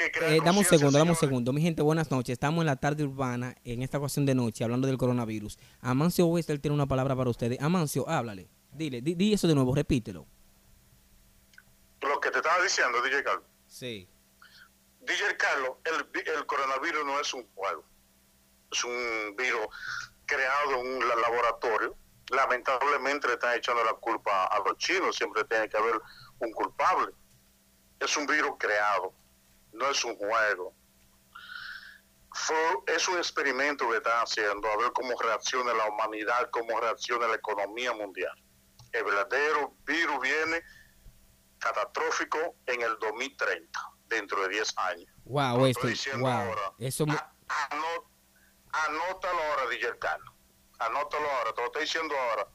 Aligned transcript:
que 0.00 0.10
crear 0.10 0.32
Eh, 0.32 0.40
dame 0.44 0.58
un 0.58 0.64
segundo, 0.64 0.98
dame 0.98 1.10
un 1.10 1.16
segundo. 1.16 1.52
Mi 1.52 1.60
gente, 1.62 1.82
buenas 1.82 2.10
noches. 2.10 2.32
Estamos 2.32 2.60
en 2.62 2.66
la 2.66 2.76
tarde 2.76 3.04
urbana, 3.04 3.54
en 3.64 3.82
esta 3.82 3.98
ocasión 3.98 4.26
de 4.26 4.34
noche, 4.34 4.64
hablando 4.64 4.86
del 4.86 4.96
coronavirus. 4.98 5.58
Amancio 5.80 6.26
Wester 6.26 6.58
tiene 6.58 6.74
una 6.74 6.86
palabra 6.86 7.14
para 7.16 7.30
ustedes. 7.30 7.60
Amancio, 7.60 8.08
háblale. 8.08 8.48
Dile, 8.72 9.00
di, 9.02 9.14
di 9.14 9.32
eso 9.32 9.46
de 9.48 9.54
nuevo, 9.54 9.74
repítelo. 9.74 10.26
Lo 12.02 12.20
que 12.20 12.30
te 12.30 12.38
estaba 12.38 12.62
diciendo, 12.62 13.02
DJ 13.02 13.22
Carlos. 13.24 13.44
Sí. 13.66 14.08
DJ 15.00 15.36
Carlos, 15.36 15.72
el, 15.84 16.22
el 16.34 16.46
coronavirus 16.46 17.04
no 17.04 17.20
es 17.20 17.34
un 17.34 17.46
juego. 17.54 17.84
Es 18.72 18.84
un 18.84 19.34
virus 19.36 19.66
creado 20.26 20.80
en 20.80 20.86
un 20.96 21.08
la- 21.08 21.16
laboratorio. 21.16 21.96
Lamentablemente 22.30 23.26
le 23.26 23.34
están 23.34 23.56
echando 23.56 23.82
la 23.84 23.94
culpa 23.94 24.44
a 24.44 24.58
los 24.60 24.76
chinos. 24.78 25.16
Siempre 25.16 25.42
tiene 25.44 25.68
que 25.68 25.76
haber 25.76 25.94
un 26.38 26.52
culpable. 26.52 27.12
Es 27.98 28.16
un 28.16 28.26
virus 28.26 28.52
creado. 28.58 29.12
No 29.72 29.90
es 29.90 30.04
un 30.04 30.16
juego. 30.16 30.74
Fue- 32.32 32.82
es 32.94 33.08
un 33.08 33.18
experimento 33.18 33.88
que 33.90 33.96
están 33.96 34.22
haciendo 34.22 34.68
a 34.70 34.76
ver 34.76 34.92
cómo 34.92 35.18
reacciona 35.20 35.74
la 35.74 35.86
humanidad, 35.88 36.48
cómo 36.52 36.78
reacciona 36.80 37.26
la 37.26 37.34
economía 37.36 37.92
mundial. 37.92 38.32
El 38.92 39.04
verdadero 39.04 39.74
virus 39.84 40.20
viene 40.20 40.62
catastrófico 41.58 42.56
en 42.66 42.82
el 42.82 42.96
2030, 42.98 43.80
dentro 44.06 44.42
de 44.42 44.48
10 44.48 44.72
años. 44.78 45.08
Wow, 45.24 45.56
Wester, 45.62 45.68
estoy 45.70 45.90
diciendo 45.90 46.20
wow. 46.26 46.30
ahora. 46.32 46.72
Eso 46.78 47.04
A- 47.08 47.32
anótalo 48.86 49.42
ahora, 49.42 49.68
DJ 49.70 49.98
Carlos. 49.98 50.34
Anótalo 50.78 51.30
ahora, 51.30 51.52
te 51.52 51.60
lo 51.60 51.66
estoy 51.66 51.82
diciendo 51.82 52.14
ahora. 52.16 52.48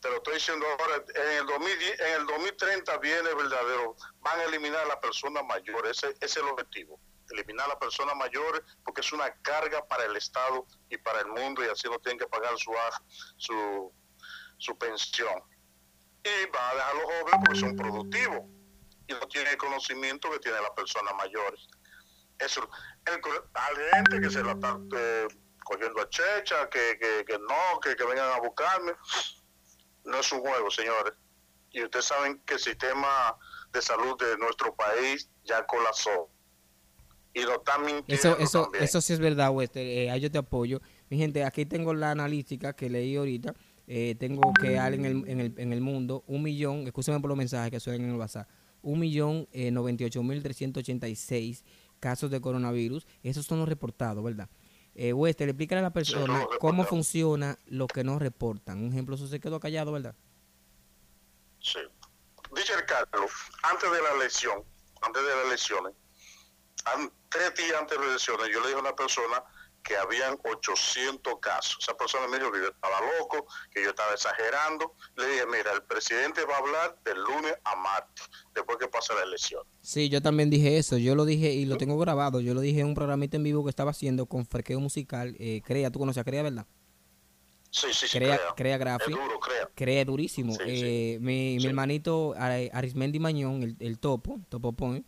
Te 0.00 0.10
lo 0.10 0.16
estoy 0.16 0.34
diciendo 0.34 0.66
ahora. 0.66 1.04
En 1.14 1.38
el, 1.38 1.46
2010 1.46 2.00
en 2.00 2.20
el 2.20 2.26
2030 2.26 2.98
viene 2.98 3.34
verdadero. 3.34 3.96
Van 4.20 4.40
a 4.40 4.44
eliminar 4.44 4.84
a 4.84 4.86
las 4.86 4.96
personas 4.96 5.44
mayores. 5.44 6.02
Ese, 6.02 6.14
es 6.20 6.36
el 6.36 6.44
objetivo. 6.44 7.00
Eliminar 7.30 7.66
a 7.66 7.68
las 7.70 7.78
personas 7.78 8.14
mayores 8.16 8.62
porque 8.84 9.00
es 9.00 9.12
una 9.12 9.32
carga 9.42 9.86
para 9.88 10.04
el 10.04 10.16
Estado 10.16 10.66
y 10.88 10.96
para 10.98 11.20
el 11.20 11.26
mundo 11.26 11.64
y 11.64 11.68
así 11.68 11.88
no 11.88 11.98
tienen 11.98 12.18
que 12.18 12.26
pagar 12.26 12.56
su, 12.56 12.72
su, 13.36 13.92
su 14.58 14.78
pensión. 14.78 15.42
Y 16.22 16.46
van 16.50 16.70
a 16.70 16.74
dejar 16.74 16.94
los 16.94 17.04
jóvenes 17.04 17.40
porque 17.44 17.60
son 17.60 17.76
productivos 17.76 18.42
y 19.08 19.12
no 19.12 19.20
tienen 19.28 19.52
el 19.52 19.58
conocimiento 19.58 20.30
que 20.30 20.38
tienen 20.40 20.62
las 20.62 20.72
personas 20.72 21.14
mayores. 21.14 21.66
Eso, 22.38 22.68
el, 23.06 23.20
hay 23.54 23.76
gente 23.94 24.20
que 24.20 24.30
se 24.30 24.42
la 24.42 24.52
está 24.52 24.78
eh, 24.96 25.28
cogiendo 25.64 26.02
a 26.02 26.08
checha, 26.08 26.68
que, 26.68 26.98
que, 26.98 27.24
que 27.24 27.38
no, 27.38 27.80
que, 27.80 27.96
que 27.96 28.04
vengan 28.04 28.30
a 28.32 28.40
buscarme. 28.40 28.92
No 30.06 30.18
es 30.20 30.32
un 30.32 30.40
juego, 30.40 30.70
señores. 30.70 31.12
Y 31.72 31.82
ustedes 31.82 32.06
saben 32.06 32.40
que 32.46 32.54
el 32.54 32.60
sistema 32.60 33.36
de 33.72 33.82
salud 33.82 34.16
de 34.18 34.38
nuestro 34.38 34.74
país 34.74 35.28
ya 35.44 35.66
colapsó. 35.66 36.30
Y 37.34 37.42
lo 37.42 37.56
están 37.56 37.84
mintiendo 37.84 38.14
Eso, 38.14 38.38
eso, 38.38 38.62
también. 38.62 38.84
eso 38.84 39.00
sí 39.02 39.12
es 39.12 39.18
verdad, 39.18 39.50
Wester. 39.50 39.86
Eh, 39.86 40.10
ahí 40.10 40.20
yo 40.20 40.30
te 40.30 40.38
apoyo. 40.38 40.80
Mi 41.10 41.18
gente, 41.18 41.44
aquí 41.44 41.66
tengo 41.66 41.92
la 41.92 42.12
analítica 42.12 42.72
que 42.72 42.88
leí 42.88 43.14
ahorita. 43.16 43.54
Eh, 43.88 44.14
tengo 44.18 44.52
que 44.60 44.76
en 44.76 45.04
el, 45.04 45.28
en, 45.28 45.40
el, 45.40 45.54
en 45.58 45.72
el 45.72 45.80
mundo 45.80 46.24
un 46.26 46.42
millón, 46.42 46.86
escúchame 46.86 47.20
por 47.20 47.28
los 47.28 47.36
mensajes 47.36 47.70
que 47.70 47.78
suenan 47.78 48.06
en 48.06 48.14
el 48.14 48.16
WhatsApp, 48.16 48.48
un 48.82 48.98
millón 48.98 49.46
eh, 49.52 49.70
noventa 49.70 50.02
y 50.02 50.06
ocho 50.06 50.24
mil 50.24 50.42
trescientos 50.42 50.80
ochenta 50.80 51.06
y 51.06 51.14
seis 51.14 51.64
casos 52.00 52.30
de 52.30 52.40
coronavirus. 52.40 53.06
Esos 53.22 53.44
son 53.46 53.58
los 53.58 53.68
reportados, 53.68 54.24
¿verdad? 54.24 54.48
Eh, 54.98 55.12
Wester, 55.12 55.46
explícale 55.46 55.80
a 55.80 55.82
la 55.82 55.92
persona 55.92 56.40
los 56.40 56.58
cómo 56.58 56.84
funciona 56.84 57.58
lo 57.66 57.86
que 57.86 58.02
no 58.02 58.18
reportan. 58.18 58.82
Un 58.82 58.92
ejemplo, 58.92 59.14
eso 59.14 59.28
se 59.28 59.40
quedó 59.40 59.60
callado, 59.60 59.92
¿verdad? 59.92 60.14
Sí. 61.60 61.80
Dice 62.54 62.72
el 62.72 62.86
Carlos, 62.86 63.30
antes 63.62 63.90
de 63.92 64.02
la 64.02 64.12
elección, 64.12 64.64
antes 65.02 65.22
de 65.22 65.28
las 65.28 65.46
elecciones, 65.46 65.92
tres 67.28 67.54
días 67.56 67.78
antes 67.78 67.98
de 67.98 68.04
las 68.04 68.08
elecciones, 68.08 68.48
yo 68.50 68.60
le 68.60 68.68
dije 68.68 68.78
a 68.78 68.80
una 68.80 68.96
persona 68.96 69.44
que 69.86 69.96
habían 69.96 70.36
800 70.44 71.34
casos. 71.40 71.78
Esa 71.80 71.96
persona 71.96 72.26
me 72.28 72.38
dijo 72.38 72.50
que 72.50 72.58
yo 72.60 72.68
estaba 72.68 72.96
loco, 73.18 73.46
que 73.70 73.82
yo 73.82 73.90
estaba 73.90 74.12
exagerando. 74.12 74.94
Le 75.16 75.26
dije, 75.28 75.46
mira, 75.46 75.72
el 75.72 75.82
presidente 75.84 76.44
va 76.44 76.54
a 76.56 76.58
hablar 76.58 76.98
del 77.04 77.18
lunes 77.22 77.54
a 77.64 77.76
martes, 77.76 78.24
después 78.54 78.78
que 78.78 78.88
pase 78.88 79.14
la 79.14 79.22
elección. 79.22 79.62
Sí, 79.80 80.08
yo 80.08 80.20
también 80.20 80.50
dije 80.50 80.76
eso. 80.78 80.98
Yo 80.98 81.14
lo 81.14 81.24
dije 81.24 81.52
y 81.52 81.66
lo 81.66 81.76
tengo 81.76 81.96
grabado. 81.98 82.40
Yo 82.40 82.52
lo 82.54 82.60
dije 82.60 82.80
en 82.80 82.86
un 82.88 82.94
programita 82.94 83.36
en 83.36 83.44
vivo 83.44 83.62
que 83.64 83.70
estaba 83.70 83.92
haciendo 83.92 84.26
con 84.26 84.44
Frequeo 84.46 84.80
Musical. 84.80 85.36
Eh, 85.38 85.62
Crea, 85.64 85.90
tú 85.90 85.98
conoces 86.00 86.20
a 86.20 86.24
Crea, 86.24 86.42
¿verdad? 86.42 86.66
Sí, 87.70 87.88
sí, 87.92 88.06
sí, 88.08 88.18
Crea, 88.18 88.40
crea. 88.56 88.78
crea 88.78 88.98
duro, 89.06 89.38
crea. 89.38 89.68
Crea 89.74 90.04
durísimo. 90.04 90.52
Sí, 90.54 90.60
Eh, 90.66 91.18
Mi, 91.20 91.56
mi 91.58 91.66
hermanito 91.66 92.34
Ar- 92.36 92.70
Arismendi 92.72 93.18
Mañón, 93.18 93.62
el, 93.62 93.76
el 93.80 93.98
topo, 93.98 94.40
Topo 94.48 94.72
Point, 94.72 95.04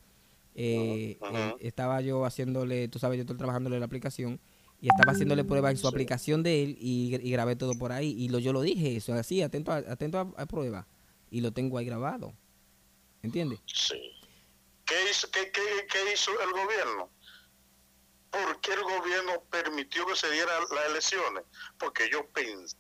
eh, 0.55 1.19
eh, 1.21 1.55
estaba 1.61 2.01
yo 2.03 2.25
haciéndole, 2.27 2.89
tú 2.89 2.99
sabes, 2.99 3.17
yo 3.17 3.23
estoy 3.23 3.37
trabajándole 3.39 3.79
la 3.79 3.87
aplicación 3.87 4.39
y 4.81 4.89
estaba 4.89 5.13
haciéndole 5.13 5.45
prueba 5.45 5.71
en 5.71 5.77
su 5.77 5.83
Sí. 5.83 5.89
aplicación 5.89 6.43
de 6.43 6.63
él 6.63 6.77
y, 6.81 7.15
y 7.21 7.31
grabé 7.33 7.57
todo 7.57 7.77
por 7.79 7.91
ahí. 7.93 8.15
Y 8.17 8.29
lo, 8.29 8.39
yo 8.39 8.53
lo 8.53 8.61
dije, 8.63 8.97
eso, 8.97 9.13
así, 9.15 9.43
atento 9.43 9.73
a, 9.73 9.77
atento 9.79 10.19
a, 10.19 10.43
a 10.43 10.47
prueba. 10.47 10.87
Y 11.31 11.41
lo 11.41 11.53
tengo 11.53 11.79
ahí 11.79 11.85
grabado. 11.87 12.33
¿Entiendes? 13.23 13.59
Sí. 13.67 14.13
¿Qué 14.87 14.95
hizo, 15.11 15.29
qué, 15.31 15.51
qué- 15.51 15.87
qué 15.91 16.13
hizo 16.15 16.31
el 16.41 16.51
gobierno? 16.53 17.11
¿Por 18.31 18.61
qué 18.61 18.73
el 18.75 18.83
gobierno 18.83 19.43
permitió 19.51 20.07
que 20.07 20.15
se 20.15 20.31
dieran 20.31 20.63
las 20.75 20.87
elecciones? 20.91 21.43
Porque 21.79 22.05
ellos 22.05 22.23
pensaron 22.33 22.79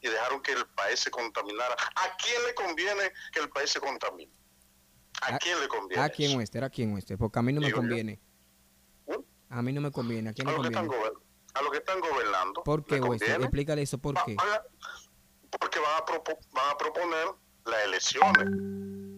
y 0.00 0.08
dejaron 0.08 0.42
que 0.42 0.52
el 0.52 0.66
país 0.74 0.98
se 1.00 1.10
contaminara. 1.10 1.74
¿A 1.74 2.16
quién 2.16 2.42
le 2.46 2.54
conviene 2.54 3.12
que 3.32 3.40
el 3.40 3.50
país 3.50 3.70
se 3.70 3.80
contamine? 3.80 4.32
¿A, 5.22 5.34
¿A- 5.34 5.38
quién 5.38 5.60
le 5.60 5.68
conviene? 5.68 6.02
¿A 6.02 6.08
quién? 6.08 6.36
Wester? 6.36 6.64
¿A 6.64 6.70
quién 6.70 6.92
Wester? 6.92 7.18
Porque 7.18 7.38
a 7.38 7.42
mí 7.42 7.52
no 7.52 7.60
me 7.60 7.66
Digo 7.66 7.78
conviene. 7.78 8.14
¿Mm? 8.22 8.27
A 9.50 9.62
mí 9.62 9.72
no 9.72 9.80
me 9.80 9.90
conviene. 9.90 10.30
¿A 10.30 10.32
quién 10.34 10.46
A 10.48 10.50
le 10.52 10.56
los, 10.58 10.66
que 10.66 10.72
están 10.74 10.86
conviene? 10.86 11.10
gober- 11.14 11.22
a 11.54 11.62
los 11.62 11.70
que 11.72 11.78
están 11.78 12.00
gobernando. 12.00 12.62
¿Por 12.62 12.84
qué, 12.84 12.96
¿le 12.96 13.00
Wester? 13.02 13.40
Explícale 13.40 13.82
eso, 13.82 13.98
¿por 13.98 14.14
qué? 14.24 14.36
Porque 15.58 15.78
van 15.80 15.96
a, 16.02 16.04
propo- 16.04 16.38
van 16.52 16.70
a 16.70 16.76
proponer 16.76 17.26
las 17.64 17.84
elecciones. 17.84 18.46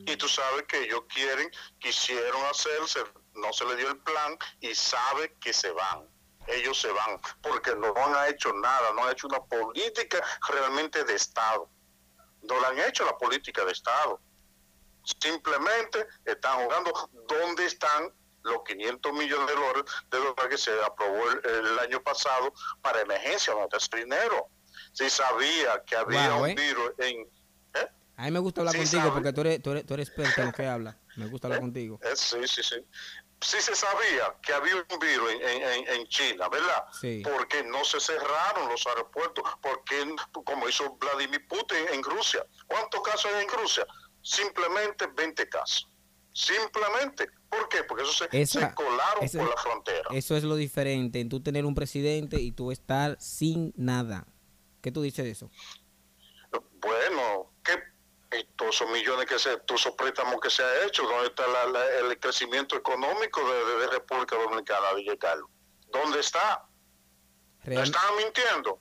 Y 0.06 0.16
tú 0.16 0.28
sabes 0.28 0.62
que 0.68 0.84
ellos 0.84 1.02
quieren, 1.12 1.50
quisieron 1.78 2.40
hacerse, 2.46 3.00
no 3.34 3.52
se 3.52 3.64
les 3.66 3.76
dio 3.76 3.88
el 3.90 3.98
plan 3.98 4.38
y 4.60 4.74
sabe 4.74 5.36
que 5.40 5.52
se 5.52 5.70
van. 5.72 6.08
Ellos 6.46 6.80
se 6.80 6.90
van 6.90 7.20
porque 7.42 7.74
no 7.76 7.92
han 7.96 8.30
hecho 8.32 8.52
nada, 8.54 8.92
no 8.94 9.04
han 9.04 9.12
hecho 9.12 9.26
una 9.26 9.40
política 9.44 10.22
realmente 10.48 11.04
de 11.04 11.14
Estado. 11.14 11.68
No 12.42 12.58
la 12.60 12.68
han 12.68 12.78
hecho 12.78 13.04
la 13.04 13.18
política 13.18 13.64
de 13.64 13.72
Estado. 13.72 14.20
Simplemente 15.20 16.06
están 16.24 16.64
jugando 16.64 16.92
dónde 17.28 17.66
están 17.66 18.12
los 18.42 18.58
500 18.66 19.12
millones 19.12 19.46
de 19.46 19.54
dólares, 19.54 19.84
de 20.10 20.18
dólares 20.18 20.46
que 20.48 20.58
se 20.58 20.70
aprobó 20.84 21.30
el, 21.30 21.66
el 21.66 21.78
año 21.78 22.02
pasado 22.02 22.52
para 22.82 23.00
emergencia, 23.00 23.54
no 23.54 23.68
ese 23.76 23.96
dinero. 23.96 24.48
Si 24.92 25.08
sabía 25.10 25.82
que 25.84 25.96
había 25.96 26.30
Wow, 26.34 26.42
un 26.44 26.48
¿eh? 26.50 26.54
virus 26.54 26.90
en... 26.98 27.20
¿eh? 27.74 27.88
A 28.16 28.24
mí 28.24 28.30
me 28.30 28.38
gusta 28.38 28.60
hablar 28.60 28.74
Sí, 28.74 28.80
contigo 28.80 29.02
sabe. 29.02 29.12
porque 29.12 29.32
tú 29.32 29.40
eres, 29.42 29.62
tú, 29.62 29.70
eres, 29.72 29.86
tú 29.86 29.94
eres 29.94 30.08
experto 30.08 30.40
en 30.40 30.46
lo 30.48 30.52
que 30.52 30.66
habla. 30.66 30.98
Me 31.16 31.26
gusta 31.26 31.46
hablar 31.46 31.60
contigo. 31.60 31.98
Eh, 32.02 32.16
sí, 32.16 32.38
sí, 32.46 32.62
sí. 32.62 32.76
Sí 33.42 33.56
se 33.62 33.74
sabía 33.74 34.36
que 34.42 34.52
había 34.52 34.74
un 34.76 34.98
virus 34.98 35.32
en, 35.32 35.40
en- 35.42 35.62
en- 35.62 35.88
en 35.88 36.06
China, 36.08 36.48
¿verdad? 36.50 36.84
Sí. 37.00 37.22
Porque 37.24 37.62
no 37.64 37.82
se 37.86 37.98
cerraron 37.98 38.68
los 38.68 38.86
aeropuertos, 38.86 39.42
porque 39.62 40.14
como 40.44 40.68
hizo 40.68 40.94
Vladimir 40.96 41.46
Putin 41.48 41.78
en 41.90 42.02
Rusia. 42.02 42.44
¿Cuántos 42.66 43.00
casos 43.02 43.30
hay 43.32 43.44
en 43.44 43.50
Rusia? 43.50 43.86
Simplemente 44.22 45.06
20 45.06 45.48
casos. 45.48 45.88
Simplemente. 46.34 47.28
¿Por 47.50 47.68
qué? 47.68 47.82
Porque 47.84 48.04
eso 48.04 48.12
se, 48.12 48.28
Esa- 48.40 48.68
se 48.70 48.74
colaron 48.74 49.28
por 49.28 49.48
la 49.50 49.56
frontera. 49.56 50.08
Eso 50.12 50.36
es 50.36 50.44
lo 50.44 50.54
diferente 50.56 51.20
en 51.20 51.28
tú 51.28 51.40
tener 51.42 51.64
un 51.66 51.74
presidente 51.74 52.40
y 52.40 52.52
tú 52.52 52.70
estar 52.70 53.16
sin 53.20 53.72
nada. 53.76 54.26
¿Qué 54.80 54.90
tú 54.92 55.02
dices 55.02 55.24
de 55.24 55.32
eso? 55.32 55.50
Bueno, 56.80 57.52
¿qué? 57.64 57.72
Y 58.38 58.44
todos 58.56 58.76
esos 58.76 58.90
millones 58.90 59.26
que 59.26 59.38
se, 59.38 59.56
todos 59.58 59.80
esos 59.80 59.94
préstamos 59.94 60.40
que 60.40 60.50
se 60.50 60.62
ha 60.62 60.86
hecho, 60.86 61.02
¿dónde 61.02 61.26
está 61.28 61.46
la- 61.48 61.66
la- 61.66 61.98
el 61.98 62.18
crecimiento 62.20 62.76
económico 62.76 63.40
de, 63.52 63.86
República 63.88 64.36
Dominicana, 64.36 64.92
Villa 64.94 65.16
Carlos? 65.16 65.50
¿Dónde 65.88 66.20
está? 66.20 66.64
¿No 67.64 67.64
Real- 67.64 67.82
estaban 67.82 68.16
mintiendo? 68.16 68.80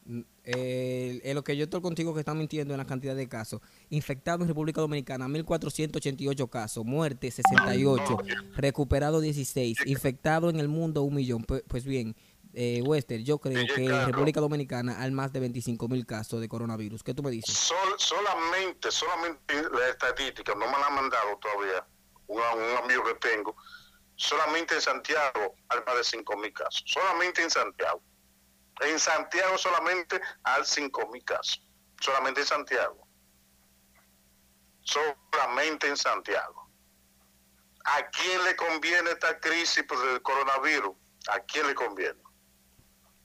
Eh, 0.55 1.21
en 1.23 1.35
lo 1.35 1.43
que 1.43 1.55
yo 1.55 1.65
estoy 1.65 1.81
contigo 1.81 2.13
que 2.13 2.21
están 2.21 2.37
mintiendo 2.37 2.73
en 2.73 2.79
la 2.79 2.85
cantidad 2.85 3.15
de 3.15 3.27
casos. 3.29 3.61
Infectados 3.89 4.41
en 4.41 4.47
República 4.47 4.81
Dominicana, 4.81 5.27
1.488 5.27 6.49
casos. 6.49 6.85
Muerte, 6.85 7.29
68. 7.29 8.17
Recuperado, 8.55 9.21
16. 9.21 9.85
Infectado 9.85 10.49
en 10.49 10.59
el 10.59 10.67
mundo, 10.67 11.03
un 11.03 11.13
millón. 11.15 11.43
Pues, 11.43 11.63
pues 11.67 11.85
bien, 11.85 12.15
eh, 12.53 12.81
Wester, 12.83 13.21
yo 13.23 13.37
creo 13.37 13.63
que 13.75 13.85
en. 13.85 14.05
República 14.07 14.39
Dominicana 14.41 14.99
hay 15.01 15.11
más 15.11 15.31
de 15.31 15.41
25.000 15.41 16.05
casos 16.05 16.41
de 16.41 16.49
coronavirus. 16.49 17.03
¿Qué 17.03 17.13
tú 17.13 17.21
me 17.21 17.29
dices? 17.31 17.53
Sol- 17.55 17.77
solamente, 17.97 18.89
solamente 18.91 19.53
la 19.71 19.89
estadística, 19.89 20.53
no 20.55 20.65
me 20.65 20.71
la 20.79 20.87
han 20.87 20.95
mandado 20.95 21.37
todavía, 21.39 21.85
un, 22.27 22.37
un 22.39 22.77
amigo 22.83 23.03
que 23.03 23.15
tengo, 23.27 23.55
solamente 24.15 24.75
en 24.75 24.81
Santiago 24.81 25.55
hay 25.69 25.79
más 25.85 25.95
de 25.97 26.03
5 26.03 26.37
mil 26.37 26.51
casos, 26.53 26.83
solamente 26.87 27.43
en 27.43 27.49
Santiago. 27.51 28.01
En 28.81 28.99
Santiago 28.99 29.57
solamente 29.57 30.19
hay 30.43 30.61
5 30.63 31.07
mil 31.07 31.23
casos, 31.23 31.61
solamente 31.99 32.41
en 32.41 32.47
Santiago. 32.47 33.07
Solamente 34.81 35.87
en 35.87 35.97
Santiago. 35.97 36.69
¿A 37.85 38.07
quién 38.09 38.43
le 38.43 38.55
conviene 38.55 39.11
esta 39.11 39.39
crisis 39.39 39.83
pues, 39.87 39.99
del 40.01 40.21
coronavirus? 40.21 40.95
¿A 41.29 41.39
quién 41.41 41.67
le 41.67 41.75
conviene? 41.75 42.21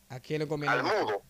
¿A 0.09 0.21
quién 0.21 0.41
le 0.41 0.49
conviene? 0.49 0.75
Al 0.75 0.83
mudo. 0.83 1.23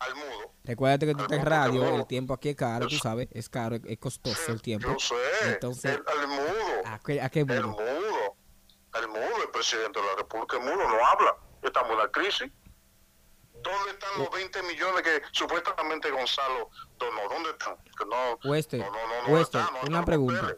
Al 0.00 0.14
mudo. 0.16 0.54
Recuérdate 0.64 1.06
que 1.06 1.14
tú 1.14 1.22
estás 1.22 1.38
en 1.38 1.44
mudo, 1.44 1.50
radio, 1.50 1.82
mudo. 1.82 1.96
el 1.96 2.06
tiempo 2.06 2.34
aquí 2.34 2.50
es 2.50 2.56
caro, 2.56 2.88
tú 2.88 2.96
sabes, 2.96 3.28
es 3.32 3.48
caro, 3.48 3.76
es 3.84 3.98
costoso 3.98 4.50
el 4.52 4.60
tiempo. 4.62 4.88
Yo 4.88 4.98
sé. 4.98 5.14
Entonces- 5.52 5.92
el, 5.96 6.04
al 6.20 6.28
mudo. 6.28 6.82
¿A 6.86 6.98
qué, 7.00 7.20
a 7.20 7.28
qué 7.28 7.40
El 7.40 7.46
mundo? 7.46 7.68
mudo. 7.82 8.36
El 8.94 9.08
mudo, 9.08 9.42
el 9.42 9.50
presidente 9.50 10.00
de 10.00 10.06
la 10.06 10.16
República, 10.16 10.56
el 10.56 10.62
mudo, 10.64 10.76
no 10.88 11.06
habla. 11.06 11.36
Estamos 11.62 11.90
en 11.92 11.96
una 11.98 12.08
crisis. 12.10 12.50
¿Dónde 13.62 13.90
están 13.92 14.18
los 14.18 14.30
20 14.30 14.62
millones 14.64 15.02
que 15.02 15.22
supuestamente 15.32 16.10
Gonzalo 16.10 16.70
donó? 16.98 17.20
¿Dónde 17.28 17.50
están? 17.50 17.76
No, 18.06 18.38
no, 18.90 19.28
no, 19.28 19.38
están, 19.38 19.62
están 19.74 19.88
una 19.88 20.04
pregunta. 20.04 20.56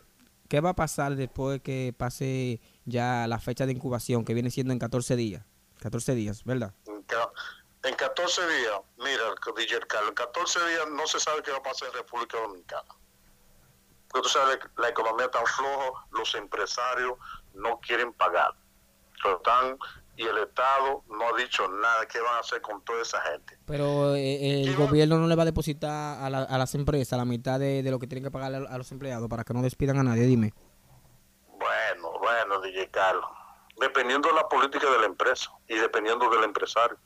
¿Qué 0.48 0.60
va 0.60 0.70
a 0.70 0.74
pasar 0.74 1.14
después 1.16 1.60
que 1.62 1.94
pase 1.96 2.60
ya 2.84 3.26
la 3.26 3.38
fecha 3.38 3.66
de 3.66 3.72
incubación, 3.72 4.24
que 4.24 4.34
viene 4.34 4.50
siendo 4.50 4.72
en 4.72 4.78
14 4.78 5.16
días? 5.16 5.44
14 5.80 6.14
días, 6.14 6.44
¿verdad? 6.44 6.72
En 7.82 7.94
14 7.96 8.48
días, 8.48 8.80
mira, 8.96 9.22
DJ 9.56 9.80
Carlos, 9.86 10.08
en 10.10 10.14
14 10.14 10.66
días 10.68 10.86
no 10.90 11.06
se 11.06 11.20
sabe 11.20 11.42
qué 11.42 11.50
va 11.50 11.58
a 11.58 11.62
pasar 11.62 11.88
en 11.88 11.94
República 11.94 12.38
Dominicana. 12.40 12.88
Porque 14.08 14.22
tú 14.22 14.28
sabes, 14.30 14.58
la 14.76 14.88
economía 14.88 15.26
está 15.26 15.44
floja, 15.44 16.06
los 16.12 16.34
empresarios 16.34 17.12
no 17.52 17.80
quieren 17.80 18.12
pagar. 18.14 18.54
Pero 19.22 19.36
están- 19.36 19.78
y 20.16 20.22
el 20.22 20.38
Estado 20.38 21.02
no 21.08 21.28
ha 21.34 21.38
dicho 21.38 21.66
nada 21.68 22.06
qué 22.06 22.20
van 22.20 22.36
a 22.36 22.38
hacer 22.40 22.60
con 22.60 22.84
toda 22.84 23.02
esa 23.02 23.20
gente. 23.22 23.58
Pero 23.66 24.14
eh, 24.14 24.62
el 24.62 24.70
¿Qué 24.70 24.76
va- 24.80 24.86
gobierno 24.86 25.18
no 25.18 25.26
le 25.26 25.34
va 25.34 25.42
a 25.42 25.46
depositar 25.46 26.22
a, 26.22 26.30
la- 26.30 26.42
a 26.44 26.58
las 26.58 26.74
empresas 26.74 27.18
la 27.18 27.24
mitad 27.24 27.58
de, 27.58 27.82
de 27.82 27.90
lo 27.90 27.98
que 27.98 28.06
tienen 28.06 28.22
que 28.24 28.30
pagar 28.30 28.54
a, 28.54 28.78
los 28.78 28.92
empleados 28.92 29.28
para 29.28 29.44
que 29.44 29.52
no 29.54 29.62
despidan 29.62 29.98
a 29.98 30.02
nadie, 30.04 30.24
dime. 30.26 30.52
Bueno, 31.58 32.18
bueno, 32.20 32.60
DJ 32.60 32.90
Carlos. 32.90 33.24
Dependiendo 33.80 34.28
de 34.28 34.34
la 34.34 34.48
política 34.48 34.88
de 34.90 34.98
la 34.98 35.06
empresa 35.06 35.50
y 35.68 35.74
dependiendo 35.74 36.28
del 36.30 36.44
empresario. 36.44 36.96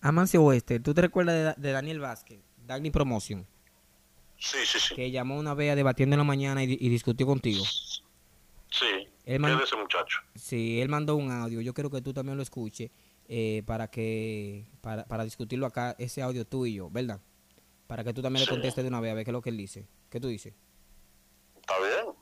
Amancio 0.00 0.42
Oeste, 0.42 0.80
¿tú 0.80 0.94
te 0.94 1.00
recuerdas 1.02 1.56
de, 1.56 1.62
de 1.62 1.72
Daniel 1.72 2.00
Vázquez, 2.00 2.40
Dagny 2.64 2.90
Promotion, 2.90 3.46
Sí, 4.38 4.58
sí, 4.64 4.78
sí. 4.80 4.94
que 4.94 5.10
llamó 5.10 5.36
una 5.38 5.52
vez 5.52 5.72
a 5.72 5.74
debatiendo 5.74 6.14
en 6.14 6.18
la 6.18 6.24
mañana 6.24 6.62
y 6.62 6.88
discutió 6.88 7.26
contigo? 7.26 7.62
Sí. 8.70 9.08
El 9.30 9.36
¿Qué 9.36 9.48
man- 9.48 9.58
de 9.58 9.64
ese 9.64 9.76
muchacho? 9.76 10.18
Sí, 10.34 10.80
él 10.80 10.88
mandó 10.88 11.14
un 11.14 11.30
audio, 11.30 11.60
yo 11.60 11.72
quiero 11.72 11.88
que 11.88 12.00
tú 12.02 12.12
también 12.12 12.36
lo 12.36 12.42
escuches 12.42 12.90
eh, 13.28 13.62
para 13.64 13.86
que 13.88 14.66
para, 14.80 15.04
para 15.04 15.22
discutirlo 15.22 15.66
acá, 15.66 15.94
ese 15.98 16.20
audio 16.20 16.44
tú 16.44 16.66
y 16.66 16.74
yo, 16.74 16.90
¿verdad? 16.90 17.20
Para 17.86 18.02
que 18.02 18.12
tú 18.12 18.22
también 18.22 18.44
Sí. 18.44 18.50
le 18.50 18.56
contestes 18.56 18.82
de 18.82 18.88
una 18.88 19.00
vez 19.00 19.12
a 19.12 19.14
ver 19.14 19.24
qué 19.24 19.30
es 19.30 19.32
lo 19.32 19.40
que 19.40 19.50
él 19.50 19.56
dice. 19.56 19.86
¿Qué 20.08 20.18
tú 20.18 20.26
dices? 20.26 20.52
¿Está 21.60 21.74
bien? 21.78 22.14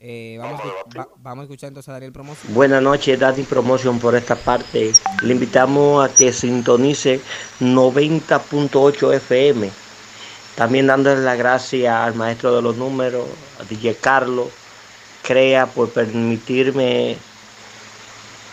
Eh, 0.00 0.36
vamos, 0.40 0.60
Vamos 0.60 0.74
a 0.96 0.98
va- 0.98 1.08
vamos 1.18 1.42
a 1.42 1.44
escuchar 1.44 1.68
entonces 1.68 1.88
a 1.88 1.92
Daniel 1.92 2.12
Promotion. 2.12 2.52
Buenas 2.52 2.82
noches, 2.82 3.16
Daddy 3.18 3.44
Promotion 3.44 3.98
por 4.00 4.16
esta 4.16 4.34
parte. 4.34 4.92
Le 5.22 5.32
invitamos 5.32 6.04
a 6.10 6.12
que 6.12 6.32
sintonice 6.32 7.20
90.8 7.60 9.12
FM. 9.14 9.70
También 10.56 10.86
dándole 10.88 11.20
las 11.22 11.38
gracias 11.38 11.94
al 11.94 12.14
maestro 12.14 12.56
de 12.56 12.62
los 12.62 12.76
números, 12.76 13.28
a 13.60 13.64
DJ 13.64 13.94
Carlos, 14.00 14.48
Crea, 15.26 15.66
por 15.66 15.90
permitirme 15.90 17.16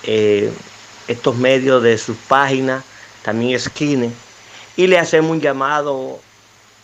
eh, 0.02 0.52
estos 1.08 1.36
medios 1.36 1.84
de 1.84 1.98
sus 2.00 2.18
páginas, 2.18 2.84
también 3.22 3.56
Esquine. 3.56 4.12
Y 4.75 4.88
le 4.88 4.98
hacemos 4.98 5.30
un 5.30 5.40
llamado 5.40 6.20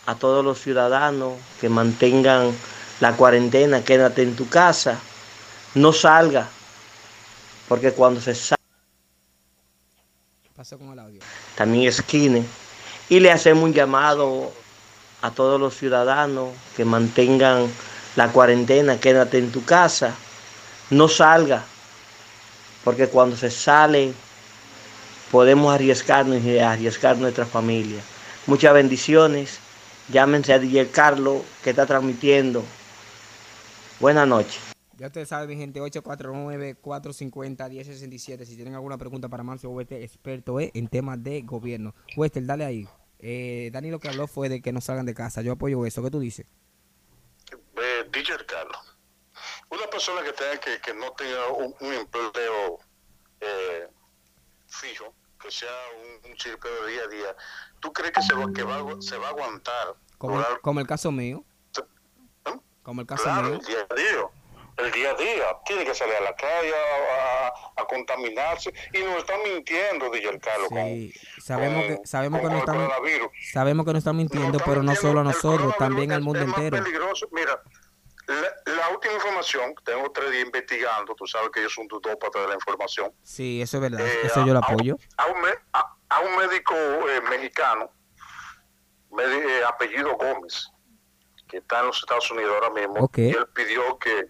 a 0.06 0.14
todos 0.14 0.44
los 0.44 0.60
ciudadanos 0.60 1.34
que 1.60 1.68
mantengan 1.68 2.52
la 3.00 3.16
cuarentena, 3.16 3.82
quédate 3.82 4.22
en 4.22 4.36
tu 4.36 4.48
casa, 4.48 4.96
no 5.74 5.92
salga, 5.92 6.48
porque 7.68 7.90
cuando 7.90 8.20
se 8.20 8.34
sale 8.34 8.60
con 10.78 10.92
el 10.92 10.98
audio. 10.98 11.20
también 11.56 11.88
esquine. 11.88 12.44
Y 13.08 13.18
le 13.18 13.32
hacemos 13.32 13.64
un 13.64 13.72
llamado 13.72 14.52
a 15.22 15.30
todos 15.30 15.58
los 15.58 15.76
ciudadanos 15.76 16.50
que 16.76 16.84
mantengan 16.84 17.66
la 18.16 18.32
cuarentena, 18.32 18.98
quédate 18.98 19.38
en 19.38 19.52
tu 19.52 19.64
casa, 19.64 20.14
no 20.90 21.08
salga, 21.08 21.64
porque 22.84 23.08
cuando 23.08 23.36
se 23.36 23.50
sale 23.50 24.12
podemos 25.30 25.74
arriesgarnos 25.74 26.42
y 26.42 26.58
arriesgar 26.58 27.18
nuestra 27.18 27.44
familia. 27.46 28.00
Muchas 28.46 28.74
bendiciones. 28.74 29.60
Llámense 30.10 30.52
a 30.52 30.58
DJ 30.58 30.88
Carlos 30.88 31.42
que 31.62 31.70
está 31.70 31.86
transmitiendo. 31.86 32.64
Buenas 34.00 34.26
noches. 34.26 34.58
Ya 34.98 35.06
ustedes 35.06 35.28
saben, 35.28 35.48
mi 35.48 35.54
gente, 35.56 35.80
849-450-1067. 35.80 38.44
Si 38.44 38.56
tienen 38.56 38.74
alguna 38.74 38.98
pregunta 38.98 39.28
para 39.28 39.44
Mancio 39.44 39.70
Oeste, 39.70 40.02
experto 40.02 40.58
eh, 40.60 40.72
en 40.74 40.88
temas 40.88 41.22
de 41.22 41.42
gobierno. 41.42 41.94
Wester, 42.16 42.44
dale 42.44 42.64
ahí. 42.64 42.88
Eh, 43.20 43.70
Dani 43.72 43.90
lo 43.90 44.00
que 44.00 44.08
habló 44.08 44.26
fue 44.26 44.48
de 44.48 44.60
que 44.60 44.72
no 44.72 44.80
salgan 44.80 45.06
de 45.06 45.14
casa. 45.14 45.42
Yo 45.42 45.52
apoyo 45.52 45.86
eso. 45.86 46.02
¿Qué 46.02 46.10
tú 46.10 46.18
dices? 46.18 46.46
DJ 48.10 48.44
Carlos, 48.46 48.96
una 49.70 49.86
persona 49.88 50.22
que 50.22 50.32
tenga 50.32 50.58
que, 50.58 50.80
que 50.80 50.94
no 50.94 51.12
tenga 51.12 51.48
un, 51.48 51.74
un 51.80 51.92
empleo 51.94 52.78
eh, 53.40 53.88
fijo, 54.68 55.14
que 55.40 55.50
sea 55.50 55.70
un, 56.24 56.30
un 56.30 56.36
de 56.36 56.92
día 56.92 57.02
a 57.04 57.08
día, 57.08 57.36
¿tú 57.80 57.92
crees 57.92 58.12
que 58.12 58.22
se 58.22 58.34
va, 58.34 58.46
que 58.54 58.62
va, 58.62 58.76
a- 58.76 59.00
se 59.02 59.16
va 59.16 59.28
a 59.28 59.30
aguantar? 59.30 59.94
Como, 60.18 60.36
durar- 60.36 60.60
como 60.60 60.80
el 60.80 60.86
caso 60.86 61.10
mío. 61.10 61.44
¿Eh? 62.44 62.56
Como 62.82 63.00
el 63.00 63.06
caso 63.06 63.22
Claro, 63.24 63.48
mío. 63.48 63.54
el 63.60 63.66
día 63.66 63.86
a 63.88 63.94
día. 63.94 64.28
El 64.76 64.92
día 64.92 65.10
a 65.10 65.14
día. 65.14 65.44
Tiene 65.66 65.84
que 65.84 65.94
salir 65.94 66.14
a 66.16 66.20
la 66.20 66.34
calle 66.36 66.72
a, 67.76 67.84
contaminarse. 67.86 68.72
Y 68.92 68.98
nos 69.02 69.16
están 69.18 69.42
mintiendo, 69.42 70.10
DJ 70.10 70.38
Carlos. 70.40 70.68
Sí, 70.70 71.12
sabemos 71.42 71.84
que, 71.84 71.96
con- 71.96 72.06
sabemos 72.06 72.40
que 72.40 72.46
no 72.46 72.52
el 72.52 72.58
están, 72.60 72.88
sabemos 73.52 73.86
que 73.86 73.92
no 73.92 73.98
están 73.98 74.14
Nos 74.16 74.20
mintiendo, 74.22 74.58
están 74.58 74.70
pero 74.70 74.82
no 74.82 74.94
solo 74.94 75.20
a 75.20 75.22
El 75.22 75.28
nosotros, 75.28 75.74
también 75.78 76.12
al 76.12 76.20
mundo 76.22 76.40
es 76.40 76.46
más 76.46 76.58
entero. 76.58 76.82
peligroso. 76.84 77.28
Mira, 77.32 77.60
la, 78.34 78.74
la 78.76 78.88
última 78.90 79.14
información, 79.14 79.74
tengo 79.84 80.10
tres 80.12 80.30
días 80.30 80.44
investigando, 80.46 81.14
tú 81.14 81.26
sabes 81.26 81.50
que 81.50 81.62
yo 81.62 81.68
soy 81.68 81.82
un 81.82 81.88
tutópata 81.88 82.40
de 82.40 82.48
la 82.48 82.54
información. 82.54 83.12
Sí, 83.22 83.60
eso 83.60 83.76
es 83.78 83.80
verdad. 83.82 84.06
Eh, 84.06 84.20
Eso 84.24 84.44
yo 84.46 84.52
lo 84.52 84.60
a- 84.60 84.62
a- 84.62 84.72
apoyo. 84.72 84.96
A, 85.16 85.26
un, 85.26 85.40
me- 85.40 85.58
a- 85.72 85.96
a 86.08 86.20
un 86.20 86.36
médico 86.36 86.74
eh, 86.74 87.20
mexicano, 87.28 87.90
eh, 89.18 89.62
apellido 89.66 90.16
Gómez, 90.16 90.68
que 91.48 91.58
está 91.58 91.80
en 91.80 91.86
los 91.86 91.98
Estados 91.98 92.30
Unidos 92.30 92.52
ahora 92.54 92.70
mismo, 92.70 93.10
y 93.16 93.30
él 93.30 93.46
pidió 93.54 93.98
que 93.98 94.24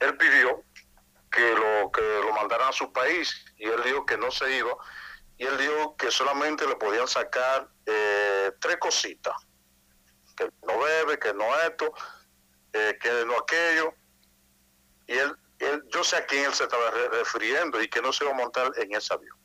él 0.00 0.16
pidió 0.16 0.64
que 1.30 1.54
lo 1.54 1.90
que 1.92 2.00
lo 2.24 2.32
mandaran 2.32 2.70
a 2.70 2.72
su 2.72 2.90
país 2.92 3.44
y 3.56 3.64
él 3.66 3.82
dijo 3.84 4.04
que 4.06 4.16
no 4.16 4.30
se 4.30 4.50
iba 4.56 4.72
y 5.36 5.44
él 5.44 5.56
dijo 5.58 5.94
que 5.96 6.10
solamente 6.10 6.66
le 6.66 6.74
podían 6.76 7.06
sacar 7.06 7.68
eh, 7.86 8.50
tres 8.60 8.78
cositas 8.78 9.34
que 10.36 10.48
no 10.66 10.78
bebe 10.80 11.18
que 11.18 11.32
no 11.34 11.44
esto 11.60 11.92
eh, 12.72 12.98
que 13.00 13.24
no 13.26 13.36
aquello 13.38 13.94
y 15.06 15.12
él, 15.14 15.36
él 15.58 15.82
yo 15.92 16.04
sé 16.04 16.16
a 16.16 16.26
quién 16.26 16.44
él 16.44 16.54
se 16.54 16.64
estaba 16.64 16.90
re- 16.90 17.08
refiriendo 17.08 17.82
y 17.82 17.88
que 17.88 18.00
no 18.00 18.12
se 18.12 18.24
iba 18.24 18.32
a 18.32 18.36
montar 18.36 18.72
en 18.76 18.94
ese 18.94 19.12
avión 19.14 19.36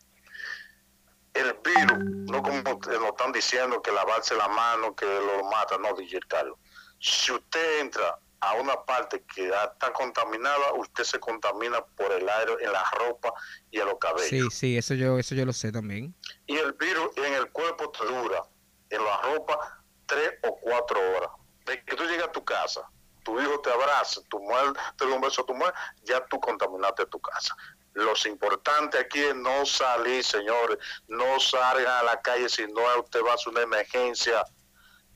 el 1.34 1.53
virus 1.63 1.98
no 2.32 2.41
como 2.41 2.62
nos 2.62 3.10
están 3.10 3.32
diciendo 3.32 3.82
que 3.82 3.91
lavarse 3.91 4.36
la 4.36 4.48
mano 4.48 4.96
que 4.96 5.05
lo 5.05 5.44
mata 5.46 5.77
no 5.77 5.94
DJ 5.94 6.20
Carlos 6.27 6.58
si 7.00 7.32
usted 7.32 7.79
entra 7.82 8.17
a 8.41 8.53
una 8.55 8.75
parte 8.84 9.24
que 9.34 9.48
ya 9.48 9.63
está 9.63 9.91
contaminada, 9.91 10.74
usted 10.74 11.03
se 11.03 11.20
contamina 11.20 11.84
por 11.84 12.12
el 12.12 12.27
aire 12.29 12.53
en 12.62 12.72
la 12.72 12.84
ropa 12.91 13.34
y 13.72 13.79
en 13.79 13.88
los 13.88 13.98
cabellos. 13.98 14.29
Sí, 14.29 14.41
sí, 14.51 14.77
eso 14.77 14.94
yo, 14.94 15.17
eso 15.17 15.34
yo 15.34 15.46
lo 15.46 15.53
sé 15.53 15.72
también. 15.72 16.13
Y 16.46 16.55
el 16.58 16.74
virus 16.74 17.10
en 17.17 17.34
el 17.34 17.50
cuerpo 17.51 17.89
te 17.89 18.05
dura, 18.05 18.44
en 18.91 19.03
la 19.03 19.17
ropa, 19.22 19.84
tres 20.05 20.34
o 20.44 20.60
cuatro 20.60 21.00
horas. 21.15 21.29
De 21.65 21.84
que 21.86 21.96
tú 21.96 22.03
llegas 22.03 22.27
a 22.27 22.32
tu 22.32 22.46
casa, 22.46 22.88
tu 23.25 23.41
hijo 23.41 23.60
te 23.60 23.72
abraza, 23.72 24.22
tu 24.29 24.39
mujer 24.39 24.72
te 24.98 25.05
da 25.05 25.15
un 25.15 25.20
beso 25.20 25.41
a 25.41 25.46
tu 25.46 25.53
mujer, 25.53 25.74
ya 26.03 26.24
tú 26.27 26.39
contaminaste 26.39 27.08
tu 27.08 27.20
casa. 27.20 27.55
Lo 27.94 28.13
importante 28.25 29.00
aquí 29.00 29.20
es 29.20 29.36
no 29.36 29.65
salir, 29.65 30.24
señores. 30.24 30.77
No 31.08 31.39
salgan 31.39 31.88
a 31.88 32.03
la 32.03 32.22
calle 32.22 32.50
si 32.50 32.67
no 32.67 32.82
usted 33.00 33.22
va 33.25 33.32
a 33.32 33.36
hacer 33.36 33.50
una 33.53 33.62
emergencia. 33.62 34.44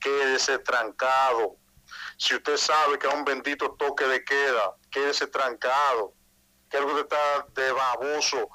Quédese 0.00 0.58
trancado. 0.58 1.56
Si 2.16 2.34
usted 2.34 2.56
sabe 2.56 2.98
que 2.98 3.06
hay 3.06 3.14
un 3.14 3.24
bendito 3.24 3.76
toque 3.78 4.06
de 4.06 4.24
queda, 4.24 4.74
quédese 4.90 5.26
trancado. 5.26 6.14
Que 6.70 6.78
algo 6.78 6.98
está 6.98 7.46
de 7.50 7.70
baboso, 7.70 8.48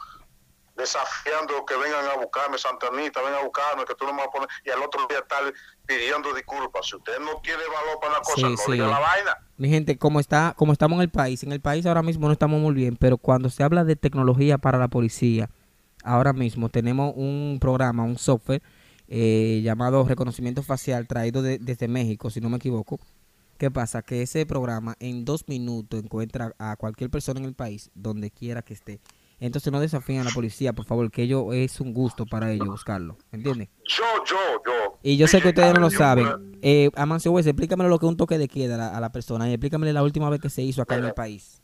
desafiando 0.76 1.66
que 1.66 1.76
vengan 1.76 2.06
a 2.14 2.16
buscarme, 2.18 2.58
Santanita, 2.58 3.22
vengan 3.22 3.40
a 3.40 3.44
buscarme, 3.44 3.86
que 3.86 3.96
tú 3.96 4.06
no 4.06 4.14
me 4.14 4.20
vas 4.20 4.28
a 4.28 4.32
poner, 4.32 4.50
y 4.66 4.70
al 4.70 4.82
otro 4.82 5.06
día 5.10 5.20
estar 5.20 5.42
pidiendo 5.86 6.34
disculpas. 6.34 6.86
Si 6.88 6.96
usted 6.96 7.20
no 7.20 7.40
tiene 7.42 7.64
valor 7.68 8.00
para 8.00 8.14
una 8.14 8.22
cosa, 8.22 8.36
Sí, 8.36 8.44
no 8.44 8.58
sí. 8.58 8.72
diga 8.74 8.88
la 8.88 9.00
vaina. 9.00 9.38
Mi 9.58 9.70
gente, 9.70 9.98
como 9.98 10.20
está, 10.20 10.54
como 10.58 10.74
estamos 10.74 10.98
en 10.98 11.02
el 11.04 11.10
país, 11.10 11.44
en 11.44 11.52
el 11.52 11.62
país 11.62 11.86
ahora 11.86 12.02
mismo 12.04 12.28
no 12.28 12.34
estamos 12.34 12.60
muy 12.60 12.74
bien, 12.74 12.98
pero 12.98 13.18
cuando 13.18 13.50
se 13.50 13.64
habla 13.64 13.84
de 13.84 13.96
tecnología 13.96 14.58
para 14.58 14.78
la 14.78 14.90
policía, 14.90 15.50
ahora 16.04 16.34
mismo 16.34 16.70
tenemos 16.70 17.14
un 17.16 17.58
programa, 17.62 18.04
un 18.04 18.18
software 18.18 18.62
eh, 19.08 19.62
llamado 19.64 20.04
reconocimiento 20.04 20.64
facial 20.64 21.08
traído 21.08 21.42
de- 21.42 21.60
desde 21.60 21.88
México, 21.88 22.30
si 22.30 22.42
no 22.42 22.50
me 22.50 22.58
equivoco, 22.58 23.00
¿Qué 23.58 23.72
pasa? 23.72 24.02
Que 24.02 24.22
ese 24.22 24.46
programa 24.46 24.98
en 25.00 25.24
dos 25.24 25.48
minutos 25.48 26.04
encuentra 26.04 26.54
a 26.60 26.76
cualquier 26.76 27.10
persona 27.10 27.40
en 27.40 27.46
el 27.46 27.54
país, 27.54 27.90
donde 27.96 28.30
quiera 28.30 28.62
que 28.62 28.74
esté. 28.74 29.00
Entonces 29.40 29.72
no 29.72 29.80
desafíen 29.82 30.22
a 30.22 30.24
la 30.24 30.32
policía, 30.32 30.72
por 30.74 30.86
favor, 30.86 31.12
que 31.12 31.24
ello 31.24 31.52
es 31.52 31.80
un 31.82 31.94
gusto 31.94 32.26
para 32.26 32.52
ellos 32.52 32.68
buscarlo. 32.68 33.18
¿Entiendes? 33.32 33.70
Yo, 33.84 34.04
yo, 34.26 34.38
yo. 34.66 34.98
Y 35.04 35.18
yo 35.18 35.28
sé 35.28 35.42
que 35.42 35.50
ustedes 35.50 35.74
no 35.74 35.82
lo 35.82 35.90
saben. 35.90 36.58
Eh, 36.62 36.90
Amancio 36.96 37.32
West, 37.32 37.48
explícamelo 37.48 37.90
lo 37.90 38.00
que 38.00 38.06
es 38.06 38.10
un 38.10 38.18
toque 38.18 38.38
de 38.38 38.48
queda 38.48 38.76
a 38.76 38.78
la, 38.78 38.98
a 38.98 39.00
la 39.02 39.12
persona 39.12 39.50
y 39.50 39.54
explícamele 39.54 39.92
la 39.94 40.04
última 40.04 40.30
vez 40.30 40.40
que 40.40 40.50
se 40.50 40.62
hizo 40.62 40.82
acá 40.82 40.96
en 40.96 41.06
el 41.06 41.14
país. 41.14 41.62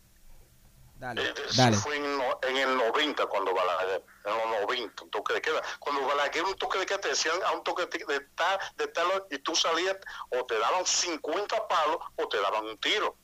Dale, 1.00 1.22
Eh, 1.24 1.34
dale. 1.58 1.78
fue 1.78 1.96
en 1.98 2.58
el 2.58 2.78
90 2.78 3.26
cuando 3.26 3.54
Balaguer, 3.56 4.04
en 4.26 4.34
los 4.52 4.62
90, 4.68 5.04
un 5.04 5.10
toque 5.10 5.34
de 5.34 5.42
queda. 5.42 5.60
Cuando 5.80 6.06
Balaguer 6.06 6.44
un 6.44 6.54
toque 6.56 6.78
de 6.78 6.86
queda 6.86 7.00
te 7.00 7.08
decían 7.10 7.36
a 7.48 7.54
un 7.58 7.64
toque 7.64 7.88
de, 7.88 8.14
de 8.14 8.20
tal, 8.36 8.60
de 8.78 8.88
tal, 8.88 9.06
y 9.32 9.40
tú 9.40 9.56
salías 9.56 9.96
o 10.30 10.46
te 10.46 10.60
daban 10.60 10.86
50 10.86 11.68
palos 11.68 11.98
o 12.18 12.28
te 12.28 12.38
daban 12.40 12.66
un 12.66 12.78
tiro. 12.78 13.16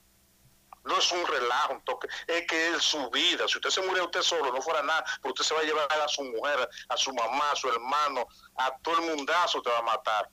No 0.87 0.97
es 0.97 1.11
un 1.11 1.25
relajo, 1.25 1.73
un 1.73 1.81
toque, 1.81 2.07
es 2.27 2.47
que 2.47 2.69
es 2.69 2.83
su 2.83 3.09
vida. 3.09 3.47
Si 3.47 3.57
usted 3.57 3.69
se 3.69 3.81
muriera 3.81 4.05
usted 4.05 4.21
solo, 4.21 4.51
no 4.51 4.61
fuera 4.61 4.81
nada, 4.81 5.03
pero 5.21 5.33
usted 5.33 5.45
se 5.45 5.53
va 5.53 5.61
a 5.61 5.63
llevar 5.63 5.87
a 5.91 6.07
su 6.07 6.23
mujer, 6.23 6.69
a 6.89 6.97
su 6.97 7.13
mamá, 7.13 7.51
a 7.51 7.55
su 7.55 7.69
hermano, 7.69 8.27
a 8.55 8.77
todo 8.79 8.99
el 8.99 9.15
mundazo 9.15 9.61
te 9.61 9.69
va 9.69 9.79
a 9.79 9.83
matar. 9.83 10.29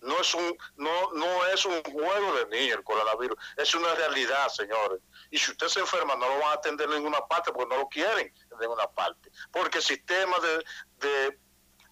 No 0.00 0.20
es 0.20 0.34
un 0.34 0.54
no 0.76 1.12
no 1.14 1.46
es 1.46 1.64
un 1.64 1.82
juego 1.82 2.34
de 2.36 2.46
niños 2.54 2.76
el 2.76 2.84
coronavirus, 2.84 3.38
es 3.56 3.74
una 3.74 3.94
realidad, 3.94 4.48
señores. 4.48 5.00
Y 5.30 5.38
si 5.38 5.50
usted 5.50 5.68
se 5.68 5.80
enferma, 5.80 6.14
no 6.16 6.28
lo 6.28 6.38
van 6.40 6.50
a 6.50 6.52
atender 6.52 6.88
en 6.90 6.96
ninguna 6.96 7.26
parte 7.26 7.52
porque 7.52 7.74
no 7.74 7.80
lo 7.80 7.88
quieren 7.88 8.26
en 8.52 8.58
ninguna 8.58 8.86
parte. 8.86 9.30
Porque 9.50 9.78
el 9.78 9.84
sistema 9.84 10.36
de, 10.40 11.08
de 11.08 11.38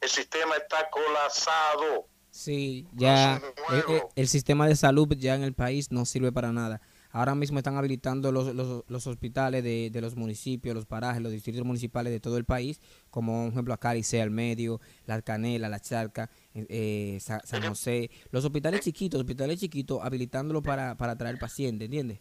el 0.03 0.09
sistema 0.11 0.57
está 0.57 0.91
colapsado. 0.91 2.07
Sí, 2.31 2.87
ya 2.93 3.37
eh, 3.37 3.85
eh, 3.89 4.03
el 4.17 4.27
sistema 4.29 4.67
de 4.67 4.75
salud 4.75 5.09
ya 5.17 5.35
en 5.35 5.43
el 5.43 5.55
país 5.55 5.93
no 5.93 6.05
sirve 6.05 6.33
para 6.33 6.53
nada. 6.53 6.81
Ahora 7.15 7.35
mismo 7.35 7.59
están 7.59 7.77
habilitando 7.77 8.33
los, 8.33 8.55
los, 8.55 8.85
los 8.89 9.07
hospitales 9.07 9.63
de, 9.63 9.91
de 9.93 10.01
los 10.01 10.17
municipios, 10.17 10.75
los 10.75 10.87
parajes, 10.87 11.23
los 11.23 11.31
distritos 11.31 11.63
municipales 11.65 12.11
de 12.13 12.21
todo 12.21 12.39
el 12.39 12.45
país, 12.47 12.81
como 13.11 13.43
por 13.45 13.53
ejemplo 13.53 13.75
acá 13.75 13.93
Licea 13.93 14.23
al 14.23 14.31
medio, 14.31 14.81
La 15.05 15.21
Canela, 15.21 15.69
La 15.69 15.79
Charca, 15.79 16.31
eh, 16.55 16.67
eh, 16.71 17.19
Sa- 17.21 17.43
San 17.45 17.63
José, 17.69 18.11
los 18.31 18.45
hospitales 18.47 18.81
chiquitos, 18.81 19.21
hospitales 19.21 19.61
chiquitos, 19.61 20.01
habilitándolo 20.03 20.63
para, 20.63 20.97
para 20.97 21.15
traer 21.17 21.39
pacientes, 21.39 21.85
¿entiendes? 21.87 22.19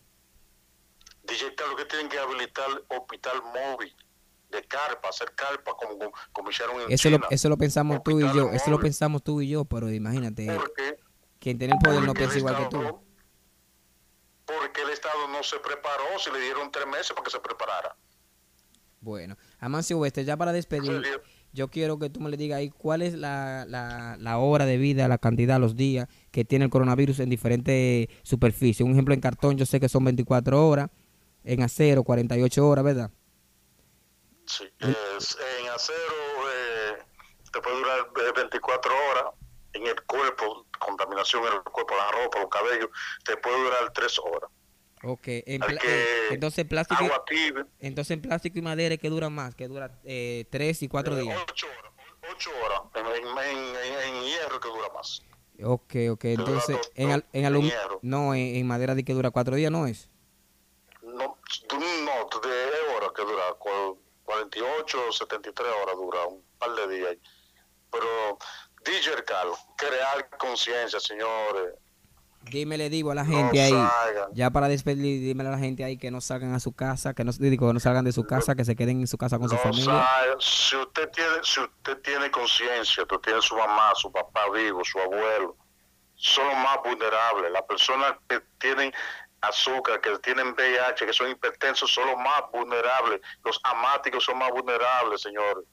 DJ 1.23 1.55
Carlos 1.55 1.75
que 1.77 1.85
tienen 1.85 2.09
que 2.09 2.17
habilitar 2.19 2.65
hospital 2.89 3.41
móvil 3.53 3.95
de 4.51 4.61
carpa, 4.63 5.07
hacer 5.07 5.31
carpa 5.35 5.71
como, 5.79 6.11
como 6.33 6.49
hicieron 6.49 6.81
en 6.81 6.91
Eso 6.91 7.09
lo, 7.09 7.17
China. 7.17 7.27
eso 7.29 7.47
lo 7.47 7.57
pensamos 7.57 8.03
tú 8.03 8.19
y 8.19 8.23
yo, 8.23 8.27
Hospitales 8.27 8.61
eso 8.61 8.71
lo 8.71 8.79
pensamos 8.79 9.23
tú 9.23 9.39
y 9.41 9.47
yo, 9.47 9.63
pero 9.63 9.89
imagínate, 9.89 10.47
quien 11.39 11.57
tiene 11.57 11.75
el 11.75 11.79
poder 11.79 12.03
no 12.03 12.13
piensa 12.13 12.33
el 12.33 12.39
igual 12.39 12.57
que 12.57 12.65
tú. 12.65 12.99
Porque 14.59 14.81
el 14.81 14.89
Estado 14.89 15.27
no 15.29 15.43
se 15.43 15.57
preparó, 15.59 16.03
si 16.19 16.31
le 16.31 16.39
dieron 16.39 16.71
tres 16.71 16.85
meses 16.87 17.11
para 17.11 17.23
que 17.23 17.31
se 17.31 17.39
preparara. 17.39 17.95
Bueno, 18.99 19.35
Amancio 19.59 19.97
Oeste, 19.99 20.23
ya 20.25 20.37
para 20.37 20.51
despedir, 20.51 21.01
yo 21.53 21.69
quiero 21.69 21.97
que 21.97 22.09
tú 22.09 22.19
me 22.19 22.29
le 22.29 22.37
digas 22.37 22.59
ahí 22.59 22.69
cuál 22.69 23.01
es 23.01 23.13
la, 23.15 23.65
la, 23.67 24.15
la 24.19 24.37
hora 24.37 24.65
de 24.65 24.77
vida, 24.77 25.07
la 25.07 25.17
cantidad, 25.17 25.59
los 25.59 25.75
días 25.75 26.07
que 26.31 26.45
tiene 26.45 26.65
el 26.65 26.71
coronavirus 26.71 27.19
en 27.19 27.29
diferentes 27.29 28.07
superficies. 28.23 28.85
Un 28.85 28.91
ejemplo, 28.93 29.13
en 29.13 29.21
cartón 29.21 29.57
yo 29.57 29.65
sé 29.65 29.79
que 29.79 29.89
son 29.89 30.03
24 30.05 30.67
horas, 30.67 30.89
en 31.43 31.63
acero 31.63 32.03
48 32.03 32.67
horas, 32.67 32.85
¿verdad? 32.85 33.11
Sí. 34.45 34.65
Es- 34.79 35.37
en 35.59 35.69
acero 35.69 35.97
eh, 36.53 37.03
te 37.51 37.59
puede 37.61 37.77
durar 37.77 37.99
eh, 37.99 38.31
24 38.35 38.91
horas. 39.09 39.23
En 39.73 39.87
el 39.87 40.01
cuerpo, 40.03 40.65
contaminación 40.79 41.43
en 41.47 41.53
el 41.53 41.61
cuerpo, 41.63 41.95
la 41.95 42.11
ropa, 42.11 42.39
los 42.39 42.49
cabellos, 42.49 42.89
te 43.23 43.37
puede 43.37 43.57
durar 43.63 43.91
3 43.93 44.19
horas. 44.19 44.49
Ok, 45.03 45.23
en 45.27 45.61
que- 45.61 45.77
eh, 45.83 46.27
entonces 46.31 46.65
plástico, 46.65 47.03
Agua 47.03 47.23
tibia. 47.25 47.65
entonces 47.79 48.11
en 48.11 48.21
plástico 48.21 48.59
y 48.59 48.61
madera 48.61 48.97
que 48.97 49.09
dura 49.09 49.29
más, 49.29 49.55
que 49.55 49.67
dura 49.67 49.99
eh, 50.03 50.45
3 50.51 50.83
y 50.83 50.87
4 50.87 51.15
días. 51.15 51.39
8 51.49 51.67
horas. 51.79 51.91
8 52.31 52.51
horas. 52.63 52.81
En, 52.93 53.05
en, 53.07 53.37
en- 53.37 54.15
en- 54.15 54.23
hierro 54.23 54.59
que 54.59 54.67
dura 54.67 54.89
más. 54.93 55.21
Ok, 55.63 55.95
ok, 56.11 56.25
entonces 56.25 56.75
dos- 56.77 56.91
en, 56.95 57.11
al- 57.11 57.25
en 57.33 57.45
alum- 57.45 57.71
no, 58.01 58.33
en, 58.35 58.65
madera 58.67 58.93
de 58.95 59.03
que 59.03 59.13
dura 59.13 59.31
4 59.31 59.55
días, 59.55 59.71
¿no 59.71 59.87
es? 59.87 60.09
No, 61.01 61.17
no 61.17 62.41
de 62.41 62.95
horas 62.95 63.11
que 63.15 63.21
dura. 63.23 63.53
cu- 63.57 63.99
48 64.23 65.11
73 65.11 65.67
horas 65.81 65.95
dura. 65.95 66.25
Un 66.27 66.43
par 66.59 66.71
de 66.75 66.87
días. 66.95 67.17
Pero, 67.91 68.37
DJ 68.83 69.23
Carlos, 69.25 69.57
crear 69.77 70.29
conciencia, 70.37 70.99
señores. 70.99 71.73
Dime, 72.43 72.75
le 72.77 72.89
digo 72.89 73.11
a 73.11 73.15
la 73.15 73.23
No 73.23 73.35
gente 73.37 73.61
ahí, 73.61 73.69
salgan. 73.71 74.29
ya 74.33 74.49
para 74.49 74.67
despedir, 74.67 75.21
dímele 75.21 75.49
a 75.49 75.51
la 75.51 75.59
gente 75.59 75.83
ahí 75.83 75.97
que 75.97 76.09
no 76.09 76.21
salgan 76.21 76.55
a 76.55 76.59
su 76.59 76.73
casa, 76.73 77.13
que 77.13 77.23
no, 77.23 77.31
digo, 77.33 77.67
que 77.67 77.73
no 77.73 77.79
salgan 77.79 78.03
de 78.03 78.11
su 78.11 78.25
casa, 78.25 78.55
que 78.55 78.65
se 78.65 78.75
queden 78.75 78.99
en 79.01 79.07
su 79.07 79.17
casa 79.17 79.37
con 79.37 79.47
su 79.47 79.53
No 79.55 79.61
familia. 79.61 79.85
sabe, 79.85 80.35
si 80.39 80.75
usted 80.75 81.09
tiene, 81.11 81.33
si 81.43 81.59
usted 81.59 81.97
tiene 82.01 82.31
conciencia, 82.31 83.05
tú 83.05 83.19
tienes 83.19 83.45
su 83.45 83.55
mamá, 83.55 83.93
su 83.93 84.11
papá 84.11 84.49
vivo, 84.49 84.83
su 84.83 84.97
abuelo, 84.99 85.55
son 86.15 86.47
los 86.47 86.55
más 86.57 86.77
vulnerables. 86.83 87.51
Las 87.51 87.61
personas 87.63 88.13
que 88.27 88.41
tienen 88.59 88.91
azúcar, 89.41 90.01
que 90.01 90.17
tienen 90.19 90.53
VIH, 90.53 91.05
que 91.05 91.13
son 91.13 91.29
hipertensos, 91.29 91.91
son 91.93 92.07
los 92.07 92.17
más 92.17 92.41
vulnerables. 92.51 93.21
Los 93.43 93.59
amáticos 93.63 94.23
son 94.23 94.39
más 94.39 94.49
vulnerables, 94.49 95.21
señores. 95.21 95.63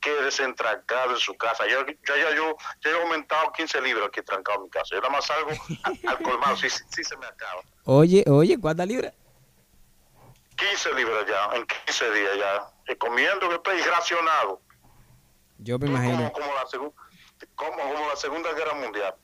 Quédese 0.00 0.52
trancado 0.52 1.12
en 1.12 1.16
su 1.18 1.34
casa. 1.36 1.64
Yo, 1.66 1.84
yo, 1.86 1.94
ya 2.16 2.34
yo, 2.36 2.54
yo 2.82 2.90
he 2.90 3.02
aumentado 3.02 3.50
15 3.52 3.80
libras 3.80 4.08
aquí 4.08 4.20
trancado 4.22 4.58
en 4.58 4.64
mi 4.64 4.70
casa. 4.70 4.94
Yo 4.94 5.00
nada 5.00 5.10
más 5.12 5.24
salgo 5.26 5.50
a- 5.50 6.10
al 6.10 6.18
colmado, 6.22 6.56
si 6.56 6.68
sí, 6.70 7.02
se 7.02 7.16
me 7.16 7.26
acaba. 7.26 7.62
Oye, 7.84 8.22
oye, 8.28 8.58
¿cuántas 8.60 8.86
libras? 8.86 9.12
15 10.56 10.94
libras 10.94 11.24
ya, 11.28 11.56
en 11.56 11.66
15 11.86 12.10
días 12.12 12.30
ya. 12.38 12.92
Y 12.92 12.96
comiendo 12.96 13.48
que 13.48 13.54
estoy 13.56 13.80
racionado. 13.82 14.60
Yo 15.58 15.78
me 15.78 15.86
como, 15.86 15.98
imagino. 15.98 16.32
como 16.32 16.46
la, 16.46 16.64
como, 17.54 17.76
como 17.76 18.08
la 18.08 18.16
Segunda 18.16 18.52
Guerra 18.52 18.74
Mundial, 18.74 19.14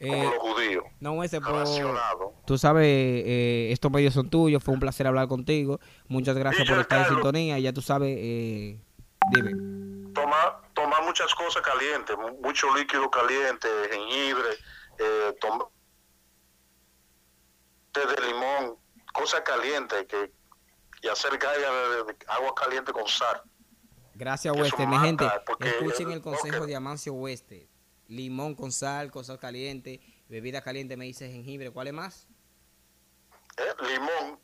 como 0.00 0.14
Eh, 0.14 0.24
los 0.24 0.38
judíos, 0.38 0.84
no, 1.00 1.22
ese 1.22 1.40
por... 1.40 1.64
Tú 2.46 2.58
sabes, 2.58 2.84
eh, 2.86 3.68
estos 3.70 3.90
medios 3.92 4.14
son 4.14 4.28
tuyos, 4.30 4.62
fue 4.64 4.74
un 4.74 4.80
placer 4.80 5.06
hablar 5.06 5.28
contigo. 5.28 5.78
Muchas 6.08 6.36
gracias 6.36 6.68
por 6.68 6.78
estar 6.78 7.02
en 7.06 7.08
sintonía. 7.14 7.58
Y 7.58 7.62
ya 7.62 7.72
tú 7.72 7.82
sabes, 7.82 8.16
eh, 8.18 8.80
dime. 9.30 9.81
Tomar, 10.14 10.60
tomar 10.74 11.02
muchas 11.04 11.34
cosas 11.34 11.62
calientes, 11.62 12.16
mu- 12.16 12.38
mucho 12.40 12.74
líquido 12.76 13.10
caliente, 13.10 13.68
jengibre, 13.90 14.48
eh, 14.98 15.34
tom- 15.40 15.68
té 17.92 18.00
de 18.06 18.26
limón, 18.26 18.76
cosas 19.12 19.40
calientes 19.42 20.06
que, 20.06 20.32
y 21.02 21.08
hacer 21.08 21.36
galla 21.38 21.70
de, 21.72 22.04
de 22.04 22.16
agua 22.28 22.54
caliente 22.54 22.92
con 22.92 23.06
sal. 23.08 23.42
Gracias, 24.14 24.54
Oeste. 24.56 24.86
Mi 24.86 24.98
gente, 24.98 25.24
escuchen 25.60 26.10
el 26.10 26.20
consejo 26.22 26.66
de 26.66 26.76
Amancio 26.76 27.14
Oeste. 27.14 27.68
Limón 28.08 28.54
con 28.54 28.72
sal, 28.72 29.10
cosas 29.10 29.38
calientes, 29.38 30.00
bebida 30.28 30.60
caliente, 30.62 30.96
me 30.96 31.06
dice 31.06 31.30
jengibre. 31.30 31.70
¿Cuál 31.70 31.86
es 31.88 31.92
más? 31.94 32.28
Eh, 33.56 33.74
limón, 33.86 34.38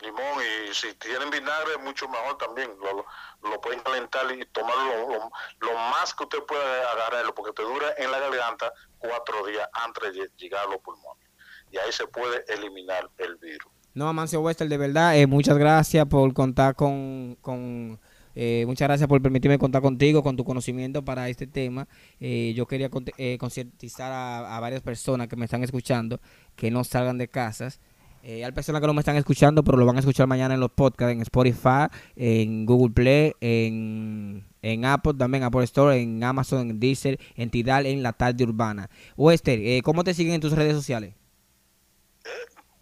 limón 0.00 0.42
y 0.70 0.74
si 0.74 0.92
tienen 0.94 1.30
vinagre 1.30 1.78
mucho 1.82 2.08
mejor 2.08 2.36
también, 2.38 2.70
lo, 2.80 3.04
lo- 3.48 3.60
pueden 3.60 3.80
calentar 3.80 4.30
y 4.32 4.44
tomarlo 4.46 5.30
lo, 5.60 5.74
más 5.74 6.14
que 6.14 6.24
usted 6.24 6.38
pueda 6.46 6.92
agarrarlo 6.92 7.34
porque 7.34 7.52
te 7.52 7.62
dura 7.62 7.86
en 7.96 8.10
la 8.10 8.18
garganta 8.20 8.72
cuatro 8.98 9.46
días 9.46 9.66
antes 9.72 10.14
de 10.14 10.30
llegar 10.36 10.66
a 10.66 10.70
los 10.70 10.80
pulmones 10.80 11.26
y 11.72 11.78
ahí 11.78 11.90
se 11.90 12.06
puede 12.06 12.44
eliminar 12.48 13.10
el 13.18 13.36
virus. 13.36 13.72
No, 13.94 14.08
Amancio 14.08 14.40
Wester, 14.40 14.68
de 14.68 14.76
verdad, 14.76 15.16
eh, 15.18 15.26
muchas 15.26 15.56
gracias 15.56 16.06
por 16.06 16.32
contar 16.34 16.74
con, 16.76 17.36
con 17.40 17.98
eh, 18.34 18.64
muchas 18.66 18.86
gracias 18.88 19.08
por 19.08 19.22
permitirme 19.22 19.58
contar 19.58 19.80
contigo, 19.80 20.22
con 20.22 20.36
tu 20.36 20.44
conocimiento 20.44 21.02
para 21.02 21.30
este 21.30 21.46
tema. 21.46 21.88
Eh, 22.20 22.52
yo 22.54 22.66
quería 22.66 22.90
eh, 23.16 23.38
concientizar 23.38 24.12
a 24.12 24.60
varias 24.60 24.82
personas 24.82 25.28
que 25.28 25.36
me 25.36 25.46
están 25.46 25.64
escuchando 25.64 26.20
que 26.54 26.70
no 26.70 26.84
salgan 26.84 27.16
de 27.16 27.28
casas. 27.28 27.80
Eh, 28.28 28.44
hay 28.44 28.50
personas 28.50 28.80
que 28.80 28.88
no 28.88 28.92
me 28.92 29.02
están 29.02 29.14
escuchando, 29.14 29.62
pero 29.62 29.78
lo 29.78 29.86
van 29.86 29.94
a 29.94 30.00
escuchar 30.00 30.26
mañana 30.26 30.54
en 30.54 30.58
los 30.58 30.72
podcasts, 30.72 31.12
en 31.12 31.20
Spotify, 31.20 31.86
en 32.16 32.66
Google 32.66 32.92
Play, 32.92 33.32
en, 33.40 34.44
en 34.62 34.84
Apple, 34.84 35.14
también 35.16 35.44
Apple 35.44 35.62
Store, 35.62 35.96
en 35.96 36.24
Amazon, 36.24 36.68
en 36.70 36.80
Deezer, 36.80 37.20
en 37.36 37.50
Tidal, 37.50 37.86
en 37.86 38.02
La 38.02 38.12
Tarde 38.14 38.42
Urbana. 38.42 38.90
Wester, 39.16 39.60
eh, 39.62 39.80
¿cómo 39.84 40.02
te 40.02 40.12
siguen 40.12 40.34
en 40.34 40.40
tus 40.40 40.50
redes 40.50 40.74
sociales? 40.74 41.14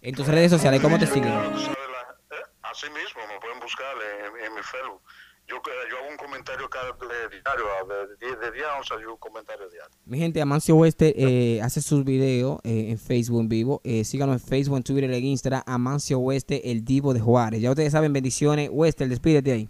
En 0.01 0.15
tus 0.15 0.27
redes 0.27 0.51
sociales, 0.51 0.81
¿cómo 0.81 0.99
te 0.99 1.07
siguen? 1.07 1.29
Eh, 1.29 1.75
así 2.63 2.87
mismo 2.87 3.21
me 3.29 3.39
pueden 3.39 3.61
buscar 3.61 3.95
en, 3.97 4.47
en 4.47 4.55
mi 4.55 4.63
Facebook. 4.63 5.03
Yo, 5.47 5.61
que- 5.61 5.71
yo 5.91 5.99
hago 5.99 6.09
un 6.09 6.17
comentario 6.17 6.69
cada 6.71 6.93
de 6.93 7.29
diario, 7.29 7.65
de 8.19 8.27
10 8.27 8.41
de 8.41 8.51
día 8.53 8.73
a 8.73 8.79
11 8.79 8.95
hay 8.95 9.05
un 9.05 9.17
comentario 9.19 9.69
diario. 9.69 9.95
Mi 10.07 10.19
gente, 10.19 10.41
Amancio 10.41 10.75
Oeste 10.77 11.15
eh, 11.17 11.61
hace 11.61 11.83
sus 11.83 12.03
videos 12.05 12.61
eh, 12.65 12.87
en 12.91 12.99
Facebook 12.99 13.41
en 13.41 13.49
vivo. 13.51 13.81
Eh, 13.85 14.05
síganos 14.05 14.41
en 14.41 14.49
Facebook, 14.49 14.79
en 14.79 14.83
Twitter, 14.85 15.11
en 15.13 15.25
Instagram. 15.25 15.63
Amancio 15.67 16.19
Oeste, 16.19 16.71
el 16.71 16.83
divo 16.85 17.13
de 17.13 17.21
Juárez. 17.21 17.61
Ya 17.61 17.71
ustedes 17.71 17.93
saben, 17.93 18.13
bendiciones. 18.13 18.71
Oeste, 18.73 19.07
despídete 19.07 19.53
ahí. 19.53 19.69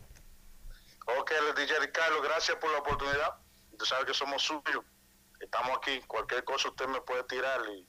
Ok, 1.19 1.33
DJ 1.57 1.90
Carlos, 1.93 2.21
gracias 2.23 2.57
por 2.59 2.71
la 2.73 2.78
oportunidad. 2.78 3.35
Tú 3.76 3.85
sabes 3.85 4.04
que 4.07 4.14
somos 4.14 4.43
suyos. 4.43 4.85
Estamos 5.40 5.76
aquí. 5.76 6.00
Cualquier 6.07 6.45
cosa 6.45 6.69
usted 6.69 6.87
me 6.87 7.00
puede 7.00 7.25
tirar 7.25 7.61
y 7.76 7.87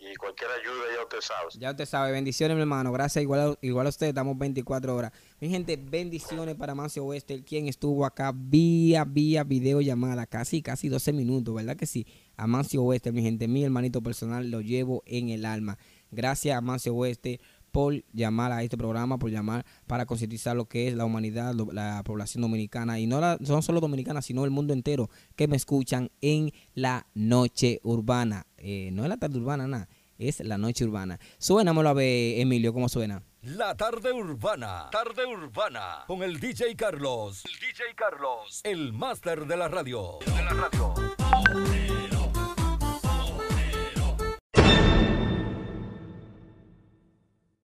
y 0.00 0.14
cualquier 0.14 0.48
ayuda 0.52 0.84
ya 0.94 1.02
usted 1.02 1.20
sabe. 1.20 1.48
Ya 1.54 1.70
usted 1.72 1.84
sabe, 1.84 2.12
bendiciones 2.12 2.54
mi 2.54 2.60
hermano, 2.60 2.92
gracias 2.92 3.20
igual 3.20 3.40
a, 3.40 3.66
igual 3.66 3.84
a 3.86 3.88
usted, 3.90 4.06
estamos 4.06 4.38
24 4.38 4.94
horas. 4.94 5.10
Mi 5.40 5.48
gente, 5.48 5.76
bendiciones 5.76 6.56
para 6.56 6.74
Mancio 6.74 7.04
Oeste, 7.04 7.44
quien 7.44 7.68
estuvo 7.68 8.04
acá 8.04 8.32
vía, 8.34 9.04
vía 9.04 9.44
videollamada, 9.44 10.26
casi, 10.26 10.62
casi 10.62 10.88
12 10.88 11.12
minutos, 11.12 11.54
¿verdad 11.54 11.76
que 11.76 11.86
sí? 11.86 12.08
Amancio 12.36 12.82
Oeste, 12.82 13.12
mi 13.12 13.22
gente, 13.22 13.46
mi 13.46 13.62
hermanito 13.62 14.02
personal, 14.02 14.50
lo 14.50 14.62
llevo 14.62 15.04
en 15.06 15.28
el 15.28 15.44
alma. 15.44 15.78
Gracias 16.10 16.56
a 16.56 16.58
Amancio 16.58 16.92
Oeste 16.92 17.38
por 17.70 18.02
llamar 18.12 18.50
a 18.50 18.64
este 18.64 18.76
programa, 18.76 19.20
por 19.20 19.30
llamar 19.30 19.64
para 19.86 20.06
concientizar 20.06 20.56
lo 20.56 20.64
que 20.64 20.88
es 20.88 20.94
la 20.94 21.04
humanidad, 21.04 21.54
la 21.72 22.02
población 22.04 22.42
dominicana, 22.42 22.98
y 22.98 23.06
no, 23.06 23.20
la, 23.20 23.38
solo 23.62 23.78
dominicana, 23.78 24.22
sino 24.22 24.44
el 24.44 24.50
mundo 24.50 24.72
entero, 24.72 25.08
que 25.36 25.46
me 25.46 25.54
escuchan 25.54 26.10
en 26.20 26.50
la 26.74 27.06
noche 27.14 27.78
urbana. 27.84 28.48
Eh, 28.56 28.90
no 28.92 29.04
es 29.04 29.08
la 29.08 29.18
tarde 29.18 29.38
urbana, 29.38 29.68
nada, 29.68 29.88
es 30.18 30.40
la 30.40 30.58
noche 30.58 30.84
urbana. 30.84 31.20
Suena, 31.38 31.70
a 31.70 31.92
ver, 31.92 32.40
Emilio, 32.40 32.72
¿cómo 32.72 32.88
suena? 32.88 33.22
La 33.42 33.76
tarde 33.76 34.12
urbana, 34.12 34.88
tarde 34.90 35.24
urbana, 35.24 36.02
con 36.08 36.24
el 36.24 36.40
DJ 36.40 36.74
Carlos, 36.74 37.44
el 37.44 37.52
DJ 37.52 37.94
Carlos, 37.94 38.60
el 38.64 38.92
máster 38.92 39.46
de 39.46 39.56
la 39.56 39.68
radio. 39.68 40.18
De 40.26 40.42
la 40.42 40.50
radio. 40.50 41.17